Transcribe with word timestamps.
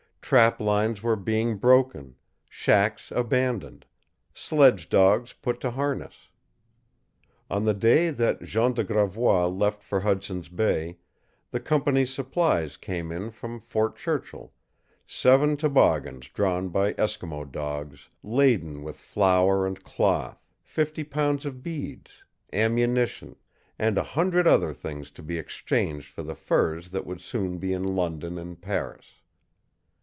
Trap 0.33 0.61
lines 0.61 1.03
were 1.03 1.17
being 1.17 1.57
broken, 1.57 2.15
shacks 2.49 3.11
abandoned, 3.11 3.85
sledge 4.33 4.87
dogs 4.87 5.33
put 5.33 5.59
to 5.59 5.71
harness. 5.71 6.29
On 7.49 7.65
the 7.65 7.73
day 7.73 8.11
that 8.11 8.41
Jean 8.41 8.71
de 8.71 8.81
Gravois 8.85 9.47
left 9.47 9.83
for 9.83 9.99
Hudson's 9.99 10.47
Bay, 10.47 10.99
the 11.49 11.59
company's 11.59 12.13
supplies 12.13 12.77
came 12.77 13.11
in 13.11 13.29
from 13.31 13.59
Fort 13.59 13.97
Churchill 13.97 14.53
seven 15.05 15.57
toboggans 15.57 16.29
drawn 16.29 16.69
by 16.69 16.93
Eskimo 16.93 17.43
dogs, 17.51 18.07
laden 18.23 18.83
with 18.83 18.95
flour 18.95 19.67
and 19.67 19.83
cloth; 19.83 20.47
fifty 20.63 21.03
pounds 21.03 21.45
of 21.45 21.61
beads, 21.61 22.23
ammunition, 22.53 23.35
and 23.77 23.97
a 23.97 24.03
hundred 24.03 24.47
other 24.47 24.73
things 24.73 25.11
to 25.11 25.21
be 25.21 25.37
exchanged 25.37 26.07
for 26.07 26.23
the 26.23 26.35
furs 26.35 26.91
that 26.91 27.05
would 27.05 27.19
soon 27.19 27.57
be 27.57 27.73
in 27.73 27.83
London 27.83 28.37
and 28.37 28.61
Paris. 28.61 29.15